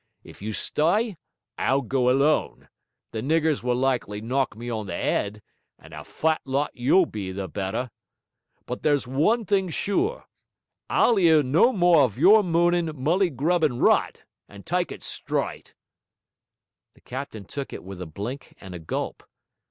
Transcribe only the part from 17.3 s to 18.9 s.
took it with a blink and a